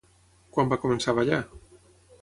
Quan 0.55 0.71
va 0.71 0.79
començar 0.87 1.13
a 1.13 1.15
ballar? 1.21 1.41